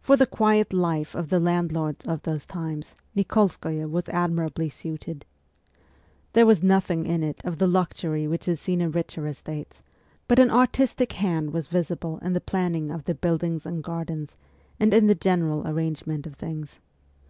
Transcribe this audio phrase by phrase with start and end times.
[0.00, 5.26] For the quiet life of the landlords of those times Nik61skoye was admirably suited.
[6.32, 9.82] There was nothing in it of the luxury which is seen in richer estates;
[10.28, 14.34] but an artistic hand was visible in the planning of the buildings and gardens,
[14.80, 16.78] and in the general arrangement of things.